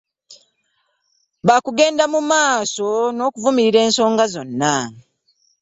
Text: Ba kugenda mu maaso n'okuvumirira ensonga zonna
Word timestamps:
Ba 1.47 1.55
kugenda 1.65 2.03
mu 2.13 2.19
maaso 2.31 2.89
n'okuvumirira 3.15 3.79
ensonga 3.87 4.23
zonna 4.33 4.75